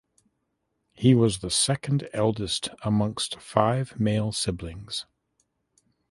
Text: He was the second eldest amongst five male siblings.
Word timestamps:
He 0.93 1.13
was 1.13 1.41
the 1.41 1.51
second 1.51 2.09
eldest 2.11 2.69
amongst 2.83 3.39
five 3.39 3.99
male 3.99 4.31
siblings. 4.31 5.05